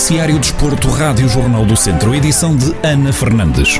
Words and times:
Noticiário 0.00 0.38
Desporto, 0.38 0.88
Rádio 0.88 1.28
Jornal 1.28 1.62
do 1.66 1.76
Centro, 1.76 2.14
edição 2.14 2.56
de 2.56 2.74
Ana 2.82 3.12
Fernandes. 3.12 3.78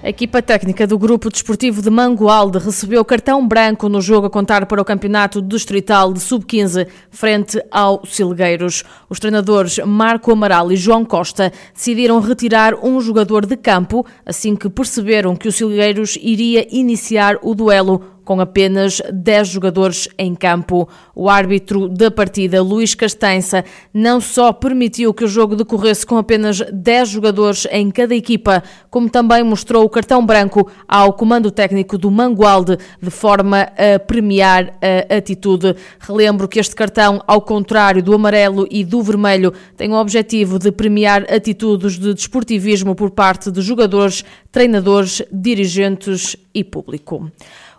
A 0.00 0.08
equipa 0.08 0.40
técnica 0.40 0.86
do 0.86 0.96
Grupo 0.96 1.30
Desportivo 1.30 1.82
de 1.82 1.90
Mangualde 1.90 2.58
recebeu 2.58 3.04
cartão 3.04 3.44
branco 3.44 3.88
no 3.88 4.00
jogo 4.00 4.28
a 4.28 4.30
contar 4.30 4.66
para 4.66 4.80
o 4.80 4.84
Campeonato 4.84 5.42
Distrital 5.42 6.12
de 6.12 6.20
Sub-15 6.20 6.86
frente 7.10 7.60
ao 7.72 8.06
Silgueiros. 8.06 8.84
Os 9.10 9.18
treinadores 9.18 9.78
Marco 9.78 10.30
Amaral 10.30 10.70
e 10.70 10.76
João 10.76 11.04
Costa 11.04 11.52
decidiram 11.74 12.20
retirar 12.20 12.74
um 12.74 13.00
jogador 13.00 13.46
de 13.46 13.56
campo 13.56 14.06
assim 14.24 14.54
que 14.54 14.70
perceberam 14.70 15.34
que 15.34 15.48
o 15.48 15.52
Silgueiros 15.52 16.16
iria 16.22 16.68
iniciar 16.70 17.36
o 17.42 17.52
duelo 17.52 18.13
com 18.24 18.40
apenas 18.40 19.00
10 19.12 19.48
jogadores 19.48 20.08
em 20.18 20.34
campo. 20.34 20.88
O 21.14 21.28
árbitro 21.28 21.88
da 21.88 22.10
partida, 22.10 22.62
Luís 22.62 22.94
Castança, 22.94 23.64
não 23.92 24.20
só 24.20 24.52
permitiu 24.52 25.12
que 25.12 25.24
o 25.24 25.28
jogo 25.28 25.54
decorresse 25.54 26.06
com 26.06 26.16
apenas 26.16 26.60
10 26.72 27.08
jogadores 27.08 27.66
em 27.70 27.90
cada 27.90 28.14
equipa, 28.14 28.62
como 28.90 29.08
também 29.08 29.42
mostrou 29.42 29.84
o 29.84 29.88
cartão 29.88 30.24
branco 30.24 30.70
ao 30.88 31.12
comando 31.12 31.50
técnico 31.50 31.98
do 31.98 32.10
Mangualde, 32.10 32.78
de 33.00 33.10
forma 33.10 33.62
a 33.62 33.98
premiar 33.98 34.74
a 35.10 35.16
atitude. 35.16 35.76
Relembro 35.98 36.48
que 36.48 36.58
este 36.58 36.74
cartão, 36.74 37.22
ao 37.26 37.40
contrário 37.40 38.02
do 38.02 38.14
amarelo 38.14 38.66
e 38.70 38.84
do 38.84 39.02
vermelho, 39.02 39.52
tem 39.76 39.90
o 39.90 40.00
objetivo 40.00 40.58
de 40.58 40.72
premiar 40.72 41.22
atitudes 41.32 41.98
de 41.98 42.14
desportivismo 42.14 42.94
por 42.94 43.10
parte 43.10 43.50
de 43.50 43.60
jogadores, 43.60 44.24
treinadores, 44.50 45.22
dirigentes 45.30 46.36
e 46.54 46.62
público. 46.62 47.30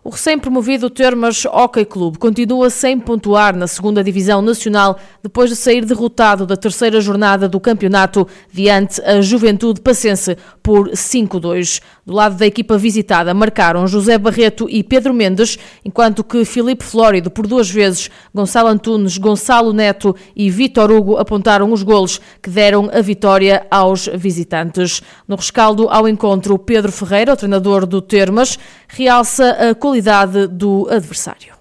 O 0.06 0.12
recém-promovido 0.12 0.88
Termas 0.88 1.46
Hockey 1.46 1.84
Clube 1.84 2.20
continua 2.20 2.70
sem 2.70 3.00
pontuar 3.00 3.56
na 3.56 3.66
segunda 3.66 4.04
Divisão 4.04 4.40
Nacional 4.40 5.00
depois 5.24 5.50
de 5.50 5.56
sair 5.56 5.84
derrotado 5.84 6.46
da 6.46 6.56
terceira 6.56 7.02
jornada 7.02 7.50
do 7.50 7.60
campeonato 7.60 8.28
diante 8.54 9.02
a 9.02 9.20
Juventude 9.20 9.82
Passense 9.82 10.38
por 10.62 10.92
5-2. 10.92 11.82
Do 12.06 12.14
lado 12.14 12.38
da 12.38 12.46
equipa 12.46 12.78
visitada 12.78 13.34
marcaram 13.34 13.88
José 13.88 14.16
Barreto 14.16 14.68
e 14.70 14.84
Pedro 14.84 15.12
Mendes, 15.12 15.58
enquanto 15.84 16.24
que 16.24 16.46
Filipe 16.46 16.84
Flórido 16.84 17.32
por 17.32 17.48
duas 17.48 17.68
vezes, 17.68 18.12
Gonçalo 18.32 18.68
Antunes, 18.68 19.18
Gonçalo 19.18 19.74
Neto 19.74 20.16
e 20.36 20.52
Vitor 20.52 20.92
Hugo 20.92 21.18
apontaram 21.18 21.74
os 21.74 21.82
golos 21.82 22.22
que 22.44 22.50
deram 22.52 22.92
a 22.94 23.02
vitória 23.02 23.66
aos 23.72 24.06
visitantes. 24.14 25.02
No 25.28 25.36
rescaldo 25.36 25.90
ao 25.90 26.08
encontro, 26.08 26.60
Pedro 26.60 26.92
Ferreira, 26.92 27.34
o 27.34 27.36
treinador 27.36 27.88
do 27.88 28.04
Termas, 28.04 28.60
realça 28.88 29.50
a 29.50 29.74
qualidade 29.74 29.95
qualidade 29.96 30.48
do 30.48 30.88
adversário. 30.90 31.55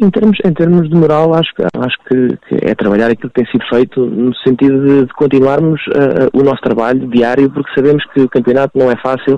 Em 0.00 0.10
termos, 0.10 0.38
em 0.44 0.52
termos 0.52 0.88
de 0.88 0.94
moral, 0.94 1.34
acho, 1.34 1.50
acho 1.76 1.96
que, 2.08 2.36
que, 2.48 2.64
é 2.64 2.74
trabalhar 2.74 3.10
aquilo 3.10 3.30
que 3.30 3.42
tem 3.42 3.50
sido 3.50 3.64
feito 3.68 4.06
no 4.06 4.32
sentido 4.36 4.86
de, 4.86 5.06
de 5.06 5.12
continuarmos 5.14 5.80
uh, 5.88 6.38
o 6.38 6.42
nosso 6.44 6.62
trabalho 6.62 7.08
diário, 7.08 7.50
porque 7.50 7.70
sabemos 7.74 8.04
que 8.12 8.20
o 8.20 8.28
campeonato 8.28 8.78
não 8.78 8.90
é 8.90 8.96
fácil 8.96 9.36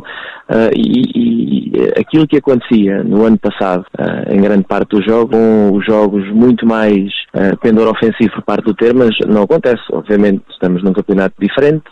uh, 0.50 0.70
e, 0.77 1.72
e, 1.72 2.00
aquilo 2.00 2.27
que 2.27 2.36
acontecia 2.36 3.02
no 3.02 3.25
ano 3.25 3.39
passado, 3.39 3.86
uh, 3.98 4.34
em 4.34 4.41
grande 4.41 4.64
parte 4.64 4.97
dos 4.97 5.05
jogos, 5.06 5.30
com 5.30 5.72
os 5.77 5.86
jogos 5.86 6.28
muito 6.30 6.67
mais 6.67 7.08
uh, 7.34 7.56
pendor 7.62 7.89
ofensivo 7.89 8.33
por 8.34 8.42
parte 8.42 8.64
do 8.64 8.74
Termas, 8.74 9.17
não 9.27 9.45
acontece. 9.45 9.83
Obviamente 9.92 10.42
estamos 10.50 10.83
num 10.83 10.92
campeonato 10.92 11.34
diferente, 11.41 11.84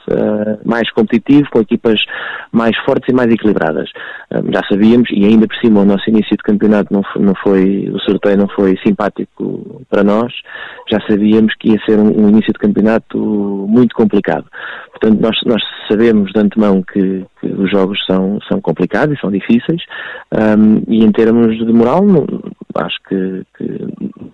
mais 0.64 0.91
competitivo, 0.92 1.48
com 1.50 1.60
equipas 1.60 1.98
mais 2.53 2.77
fortes 2.84 3.08
e 3.08 3.14
mais 3.14 3.32
equilibradas. 3.32 3.88
já 4.30 4.60
sabíamos, 4.69 5.08
e 5.10 5.25
ainda 5.25 5.47
por 5.47 5.56
cima 5.56 5.80
o 5.80 5.84
nosso 5.84 6.08
início 6.08 6.36
de 6.36 6.42
campeonato 6.42 6.92
não 6.92 7.03
foi, 7.03 7.22
não 7.22 7.34
foi 7.42 7.91
o 7.92 7.98
sorteio 8.00 8.36
não 8.36 8.48
foi 8.48 8.57
foi 8.58 8.76
simpático 8.84 9.80
para 9.88 10.02
nós, 10.02 10.32
já 10.91 10.98
sabíamos 11.08 11.54
que 11.54 11.70
ia 11.70 11.78
ser 11.86 11.96
um, 11.96 12.24
um 12.24 12.28
início 12.28 12.52
de 12.52 12.58
campeonato 12.58 13.16
muito 13.16 13.94
complicado. 13.94 14.46
Portanto, 14.91 15.20
nós, 15.20 15.36
nós 15.46 15.62
sabemos 15.88 16.32
de 16.32 16.41
antemão 16.41 16.82
que, 16.82 17.24
que, 17.41 17.47
os 17.47 17.70
jogos 17.70 18.04
são, 18.04 18.41
são 18.48 18.60
complicados 18.60 19.16
e 19.16 19.20
são 19.20 19.30
difíceis, 19.30 19.80
um, 20.32 20.82
e 20.88 21.04
em 21.04 21.12
termos 21.12 21.56
de 21.56 21.72
moral, 21.72 22.02
acho 22.74 22.97
que, 23.08 23.44
que, 23.56 23.86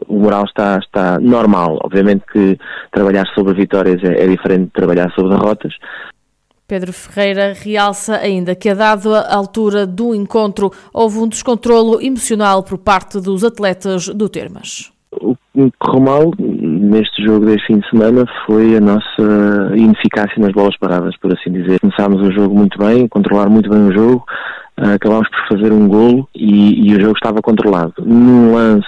o 0.08 0.18
moral 0.20 0.44
está, 0.44 0.78
está 0.78 1.18
normal. 1.20 1.78
Obviamente 1.84 2.24
que 2.32 2.58
trabalhar 2.90 3.26
sobre 3.34 3.52
vitórias 3.52 4.02
é, 4.04 4.24
é 4.24 4.26
diferente 4.26 4.64
de 4.64 4.72
trabalhar 4.72 5.10
sobre 5.10 5.36
derrotas, 5.36 5.74
Pedro 6.74 6.92
Ferreira 6.92 7.54
realça 7.54 8.16
ainda 8.16 8.52
que, 8.52 8.68
a 8.68 8.74
dado 8.74 9.14
a 9.14 9.32
altura 9.32 9.86
do 9.86 10.12
encontro, 10.12 10.72
houve 10.92 11.20
um 11.20 11.28
descontrolo 11.28 12.02
emocional 12.02 12.64
por 12.64 12.78
parte 12.78 13.20
dos 13.20 13.44
atletas 13.44 14.08
do 14.08 14.28
Termas. 14.28 14.90
O 15.12 15.36
que 15.54 15.70
correu 15.78 16.00
mal 16.00 16.32
neste 16.36 17.24
jogo 17.24 17.46
deste 17.46 17.68
fim 17.68 17.78
de 17.78 17.88
semana 17.88 18.24
foi 18.44 18.76
a 18.76 18.80
nossa 18.80 19.76
ineficácia 19.76 20.34
nas 20.42 20.50
bolas 20.50 20.76
paradas, 20.76 21.16
por 21.18 21.32
assim 21.32 21.52
dizer. 21.52 21.78
Começámos 21.78 22.20
o 22.20 22.32
jogo 22.32 22.52
muito 22.56 22.76
bem, 22.76 23.06
controlar 23.06 23.48
muito 23.48 23.70
bem 23.70 23.86
o 23.86 23.92
jogo, 23.92 24.24
ah, 24.76 24.94
acabámos 24.94 25.28
por 25.28 25.56
fazer 25.56 25.72
um 25.72 25.86
golo 25.86 26.28
e, 26.34 26.88
e, 26.88 26.96
o 26.96 27.00
jogo 27.00 27.14
estava 27.14 27.40
controlado. 27.40 27.94
Num 28.04 28.52
lance 28.52 28.84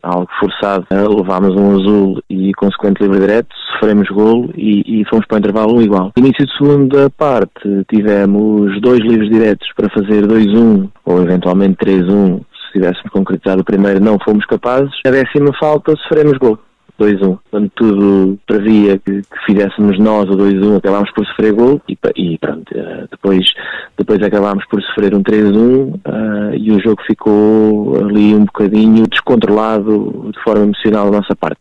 algo 0.00 0.28
forçado, 0.38 0.86
ah, 0.90 1.08
levámos 1.08 1.56
um 1.56 1.80
azul 1.80 2.22
e 2.30 2.52
consequente 2.54 3.02
livre 3.02 3.18
direto, 3.18 3.52
sofremos 3.84 4.08
golo 4.08 4.50
e, 4.56 5.00
e 5.00 5.04
fomos 5.04 5.26
para 5.26 5.36
o 5.36 5.38
intervalo 5.38 5.76
um 5.76 5.82
igual. 5.82 6.12
Início 6.16 6.46
de 6.46 6.56
segunda 6.56 7.10
parte 7.10 7.84
tivemos 7.88 8.80
dois 8.80 9.00
livros 9.00 9.28
diretos 9.28 9.68
para 9.76 9.90
fazer 9.90 10.26
2-1 10.26 10.88
ou 11.04 11.22
eventualmente 11.22 11.76
3-1 11.84 12.38
se 12.38 12.72
tivéssemos 12.72 13.10
concretizado 13.12 13.60
o 13.60 13.64
primeiro 13.64 14.00
não 14.00 14.18
fomos 14.24 14.46
capazes. 14.46 14.92
A 15.06 15.10
décima 15.10 15.52
falta 15.60 15.94
sofremos 15.96 16.38
gol. 16.38 16.58
2-1. 16.98 17.38
Quando 17.50 17.70
tudo 17.74 18.38
previa 18.46 18.96
que, 18.98 19.22
que 19.22 19.44
fizéssemos 19.46 19.98
nós 19.98 20.28
o 20.30 20.36
2-1, 20.36 20.76
acabámos 20.76 21.10
por 21.10 21.26
sofrer 21.26 21.52
gol 21.52 21.82
e, 21.88 21.98
e 22.14 22.38
pronto, 22.38 22.72
eh, 22.72 23.06
depois, 23.10 23.44
depois 23.98 24.22
acabámos 24.22 24.64
por 24.66 24.80
sofrer 24.80 25.12
um 25.12 25.20
3-1 25.20 25.56
uh, 25.56 26.00
eh, 26.04 26.56
e 26.56 26.70
o 26.70 26.80
jogo 26.80 27.02
ficou 27.04 27.96
ali 27.96 28.32
um 28.32 28.44
bocadinho 28.44 29.08
descontrolado 29.08 30.30
de 30.32 30.40
forma 30.44 30.62
emocional 30.62 31.10
da 31.10 31.18
nossa 31.18 31.34
parte. 31.34 31.58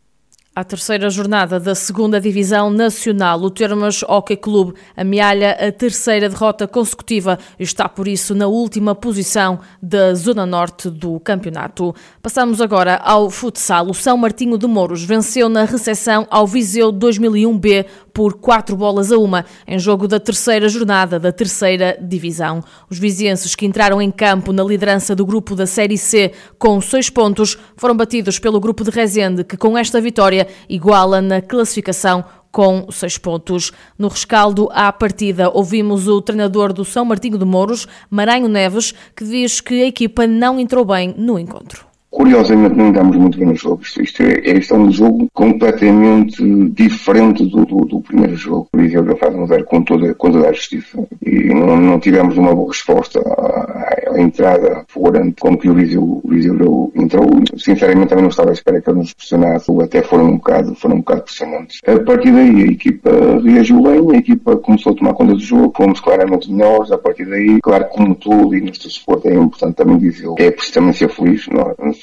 A 0.56 0.64
terceira 0.64 1.10
jornada 1.10 1.60
da 1.60 1.74
segunda 1.74 2.22
Divisão 2.22 2.70
Nacional, 2.70 3.42
o 3.42 3.50
Termas 3.50 4.04
Hockey 4.04 4.38
Clube 4.38 4.76
amealha 4.96 5.54
a 5.54 5.72
terceira 5.72 6.30
derrota 6.30 6.68
consecutiva 6.68 7.40
e 7.58 7.64
está, 7.64 7.90
por 7.90 8.08
isso, 8.08 8.36
na 8.36 8.46
última 8.46 8.94
posição 8.94 9.60
da 9.82 10.14
Zona 10.14 10.46
Norte 10.46 10.92
do 10.92 11.20
campeonato. 11.22 11.96
Passamos 12.22 12.62
agora 12.62 12.98
ao 12.98 13.32
futsal. 13.32 13.90
O 13.90 13.96
São 13.96 14.16
Martinho 14.16 14.56
de 14.56 14.68
Mouros 14.68 15.04
venceu 15.04 15.50
na 15.50 15.66
recepção 15.66 16.28
ao 16.30 16.46
Viseu 16.46 16.94
2001B 16.94 17.88
por 18.14 18.36
quatro 18.36 18.78
bolas 18.78 19.12
a 19.12 19.18
uma, 19.18 19.44
em 19.68 19.80
jogo 19.80 20.08
da 20.08 20.20
terceira 20.20 20.70
jornada 20.70 21.20
da 21.20 21.32
terceira 21.32 21.98
Divisão. 22.00 22.64
Os 22.88 23.00
vizienses 23.00 23.56
que 23.56 23.66
entraram 23.66 24.00
em 24.00 24.12
campo 24.12 24.54
na 24.54 24.64
liderança 24.64 25.16
do 25.16 25.26
grupo 25.26 25.56
da 25.56 25.66
Série 25.66 25.98
C 25.98 26.32
com 26.60 26.80
seis 26.80 27.10
pontos 27.10 27.58
foram 27.76 27.98
batidos 27.98 28.38
pelo 28.38 28.60
grupo 28.60 28.84
de 28.84 28.92
Rezende, 28.92 29.44
que 29.44 29.58
com 29.58 29.76
esta 29.76 30.00
vitória 30.00 30.43
iguala 30.68 31.22
na 31.22 31.42
classificação 31.42 32.24
com 32.52 32.92
seis 32.92 33.18
pontos. 33.18 33.72
No 33.98 34.08
rescaldo 34.08 34.70
à 34.72 34.94
partida, 34.94 35.50
ouvimos 35.50 36.08
o 36.08 36.22
treinador 36.22 36.72
do 36.72 36.86
São 36.86 37.04
Martinho 37.04 37.38
de 37.38 37.46
Mouros, 37.46 37.88
Maranhão 38.10 38.48
Neves, 38.48 38.94
que 39.16 39.26
diz 39.26 39.60
que 39.60 39.82
a 39.82 39.88
equipa 39.88 40.28
não 40.28 40.60
entrou 40.60 40.86
bem 40.86 41.14
no 41.18 41.40
encontro. 41.40 41.93
Curiosamente 42.14 42.76
não 42.76 42.90
andamos 42.90 43.18
muito 43.18 43.40
bem 43.40 43.48
no 43.48 43.56
jogo. 43.56 43.82
Isto, 43.82 44.22
é, 44.22 44.40
este 44.44 44.72
é 44.72 44.76
um 44.76 44.92
jogo 44.92 45.28
completamente 45.34 46.44
diferente 46.70 47.44
do, 47.44 47.66
do, 47.66 47.78
do 47.86 48.02
primeiro 48.02 48.36
jogo. 48.36 48.68
O 48.72 48.78
Viseu 48.78 49.04
faz 49.18 49.34
zero 49.48 49.66
com 49.66 49.82
toda, 49.82 50.14
com 50.14 50.32
toda 50.32 50.48
a 50.48 50.54
justiça. 50.54 51.04
E 51.26 51.52
não, 51.52 51.76
não 51.76 52.00
tivemos 52.00 52.38
uma 52.38 52.54
boa 52.54 52.68
resposta 52.68 53.20
à, 53.20 54.14
à 54.14 54.22
entrada 54.22 54.86
fulgurante 54.90 55.38
com 55.40 55.58
que 55.58 55.68
o 55.68 55.74
Viseu, 55.74 56.04
o 56.04 56.30
Viseu 56.30 56.92
entrou. 56.96 57.28
Sinceramente 57.58 58.10
também 58.10 58.22
não 58.22 58.30
estava 58.30 58.52
à 58.52 58.54
espera 58.54 58.80
que 58.80 58.92
ele 58.92 59.00
nos 59.00 59.14
pressionasse. 59.14 59.72
Até 59.82 60.04
foram 60.04 60.26
um 60.26 60.38
bocado, 60.38 60.76
foram 60.76 60.98
um 60.98 61.00
bocado 61.00 61.24
pressionantes. 61.24 61.80
A 61.88 62.00
partir 62.00 62.32
daí 62.32 62.62
a 62.62 62.68
equipa 62.68 63.10
reagiu 63.44 63.82
bem, 63.82 64.16
a 64.16 64.20
equipa 64.20 64.56
começou 64.58 64.94
a 64.94 64.96
tomar 64.96 65.14
conta 65.16 65.34
do 65.34 65.40
jogo, 65.40 65.74
fomos 65.76 66.00
claramente 66.00 66.52
melhores. 66.52 66.92
A 66.92 66.98
partir 67.00 67.26
daí, 67.26 67.60
claro, 67.60 67.86
como 67.90 68.14
tudo, 68.14 68.56
e 68.56 68.62
neste 68.62 68.88
suporte 68.88 69.30
é 69.30 69.34
importante 69.34 69.78
também 69.78 69.98
dizer, 69.98 70.28
é 70.38 70.52
preciso 70.52 70.76
também 70.76 70.94
ser 70.94 71.10
feliz. 71.10 71.48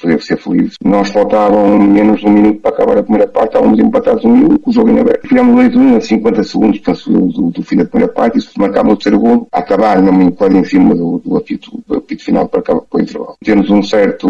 Poder 0.01 0.21
ser 0.21 0.37
feliz. 0.37 0.75
Nós 0.83 1.09
faltavam 1.09 1.77
menos 1.77 2.19
de 2.19 2.25
um 2.25 2.31
minuto 2.31 2.59
para 2.59 2.71
acabar 2.71 2.97
a 2.97 3.03
primeira 3.03 3.27
parte, 3.27 3.47
estávamos 3.47 3.79
empatados 3.79 4.25
um 4.25 4.35
minuto, 4.35 4.59
com 4.59 4.69
o 4.69 4.73
jogo 4.73 4.89
em 4.89 4.99
aberto. 4.99 5.27
Fizemos 5.27 5.65
2-1 5.65 5.97
a 5.97 6.01
50 6.01 6.43
segundos, 6.43 6.79
penso, 6.79 7.11
do, 7.11 7.51
do, 7.51 7.63
fim 7.63 7.77
da 7.77 7.85
primeira 7.85 8.11
parte, 8.11 8.37
isso 8.39 8.51
marcava 8.57 8.89
o 8.89 8.95
terceiro 8.95 9.19
gol, 9.19 9.47
acabar 9.51 10.01
não 10.01 10.31
quase 10.31 10.57
em 10.57 10.63
cima 10.63 10.95
do, 10.95 11.19
do, 11.19 11.37
apito, 11.37 11.81
do 11.87 11.97
apito 11.97 12.23
final 12.23 12.47
para 12.47 12.59
acabar 12.59 12.81
com 12.81 12.97
o 12.97 13.01
intervalo. 13.01 13.35
Temos 13.43 13.69
um 13.69 13.83
certo, 13.83 14.27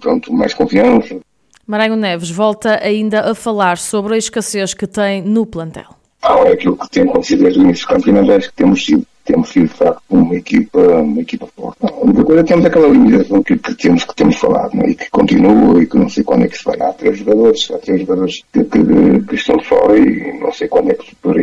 pronto, 0.00 0.32
mais 0.32 0.52
confiança. 0.52 1.16
Maranhão 1.66 1.96
Neves 1.96 2.30
volta 2.30 2.80
ainda 2.82 3.30
a 3.30 3.34
falar 3.34 3.76
sobre 3.76 4.14
a 4.14 4.18
escassez 4.18 4.72
que 4.72 4.86
tem 4.86 5.22
no 5.22 5.44
plantel. 5.44 5.98
Ah, 6.22 6.38
é 6.46 6.52
aquilo 6.52 6.76
que 6.76 6.90
tem 6.90 7.04
acontecido 7.04 7.42
desde 7.44 7.60
o 7.60 7.62
início 7.62 7.86
do 7.86 7.94
campeonato, 7.94 8.32
acho 8.32 8.48
que 8.48 8.56
temos 8.56 8.84
sido 8.84 9.06
temos 9.28 9.50
sido, 9.50 9.68
de 9.68 9.74
facto, 9.74 10.02
uma 10.08 10.34
equipa, 10.34 10.80
uma 10.80 11.20
equipa 11.20 11.46
forte. 11.54 11.78
a 11.82 11.94
única 12.02 12.24
coisa 12.24 12.44
temos 12.44 12.64
aquela 12.64 12.88
limitação 12.88 13.42
que, 13.42 13.58
que, 13.58 13.74
temos, 13.74 14.04
que 14.04 14.14
temos 14.14 14.36
falado, 14.36 14.74
não 14.74 14.84
é? 14.84 14.90
e 14.90 14.94
que 14.94 15.10
continua, 15.10 15.82
e 15.82 15.86
que 15.86 15.98
não 15.98 16.08
sei 16.08 16.24
quando 16.24 16.46
é 16.46 16.48
que 16.48 16.56
se 16.56 16.64
vai. 16.64 16.80
Há 16.80 16.92
três 16.94 17.18
jogadores, 17.18 17.70
há 17.70 17.78
três 17.78 18.00
jogadores 18.00 18.42
que, 18.50 18.64
que, 18.64 18.80
que 19.28 19.34
estão 19.34 19.56
de 19.58 19.66
fora, 19.66 19.98
e 19.98 20.40
não 20.40 20.50
sei 20.50 20.66
quando 20.66 20.90
é 20.90 20.94
que 20.94 21.10
se 21.10 21.14
poderá 21.16 21.42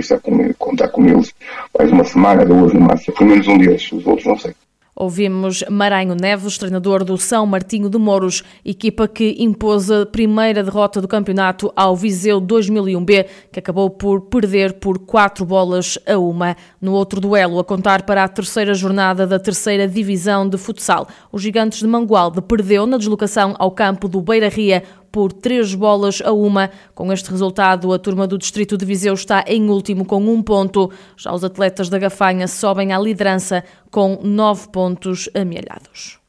contar 0.58 0.88
com 0.88 1.06
eles. 1.06 1.32
Mais 1.78 1.92
uma 1.92 2.04
semana, 2.04 2.44
duas 2.44 2.74
no 2.74 2.82
máximo, 2.82 3.16
pelo 3.16 3.30
menos 3.30 3.48
um 3.48 3.58
deles, 3.60 3.92
os 3.92 4.08
outros 4.08 4.26
não 4.26 4.38
sei. 4.40 4.56
Ouvimos 4.98 5.62
Maranho 5.70 6.16
Neves, 6.16 6.58
treinador 6.58 7.04
do 7.04 7.18
São 7.18 7.46
Martinho 7.46 7.90
de 7.90 7.98
Moros, 7.98 8.44
equipa 8.64 9.10
que 9.10 9.36
impôs 9.40 9.92
a 9.92 10.06
primeira 10.06 10.64
derrota 10.64 11.02
do 11.02 11.08
campeonato 11.08 11.70
ao 11.76 11.98
Viseu 11.98 12.40
2001B, 12.40 13.26
que 13.52 13.60
acabou 13.60 13.90
por 13.90 14.22
perder 14.22 14.76
por 14.76 15.00
quatro 15.00 15.44
bolas 15.44 16.00
a 16.08 16.18
uma. 16.18 16.56
No 16.80 16.94
outro 16.94 17.20
duelo, 17.20 17.60
a 17.60 17.64
contar 17.66 18.04
para 18.04 18.24
a 18.24 18.28
terceira 18.30 18.74
jornada 18.74 19.28
da 19.28 19.38
terceira 19.38 19.86
divisão 19.86 20.48
de 20.48 20.58
futsal, 20.58 21.10
os 21.30 21.42
gigantes 21.42 21.80
de 21.80 21.88
Mangualde 21.88 22.42
perdeu 22.42 22.88
na 22.88 22.98
deslocação 22.98 23.54
ao 23.60 23.72
campo 23.72 24.08
do 24.08 24.22
Beira 24.22 24.48
Ria 24.48 24.82
por 25.16 25.32
três 25.32 25.74
bolas 25.74 26.22
a 26.22 26.34
uma. 26.34 26.70
Com 26.94 27.10
este 27.14 27.32
resultado, 27.32 27.94
a 27.94 27.98
turma 27.98 28.28
do 28.28 28.38
Distrito 28.38 28.78
de 28.78 28.84
Viseu 28.84 29.14
está 29.14 29.46
em 29.48 29.70
último 29.70 30.04
com 30.04 30.18
um 30.18 30.44
ponto. 30.44 30.92
Já 31.16 31.34
os 31.34 31.42
atletas 31.42 31.88
da 31.88 31.98
Gafanha 31.98 32.50
sobem 32.50 32.92
à 32.92 33.00
liderança 33.00 33.64
com 33.90 34.20
nove 34.22 34.68
pontos 34.68 35.30
amealhados. 35.34 36.25